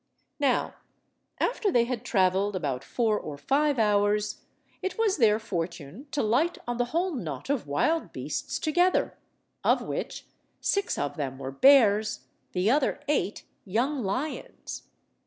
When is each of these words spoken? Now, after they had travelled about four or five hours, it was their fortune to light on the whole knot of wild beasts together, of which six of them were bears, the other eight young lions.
Now, 0.39 0.73
after 1.39 1.71
they 1.71 1.83
had 1.83 2.03
travelled 2.03 2.55
about 2.55 2.83
four 2.83 3.19
or 3.19 3.37
five 3.37 3.77
hours, 3.77 4.41
it 4.81 4.97
was 4.97 5.17
their 5.17 5.37
fortune 5.37 6.07
to 6.09 6.23
light 6.23 6.57
on 6.67 6.77
the 6.77 6.85
whole 6.85 7.13
knot 7.13 7.51
of 7.51 7.67
wild 7.67 8.11
beasts 8.11 8.57
together, 8.57 9.15
of 9.63 9.83
which 9.83 10.25
six 10.59 10.97
of 10.97 11.17
them 11.17 11.37
were 11.37 11.51
bears, 11.51 12.21
the 12.53 12.67
other 12.71 12.99
eight 13.07 13.43
young 13.63 14.01
lions. 14.03 14.87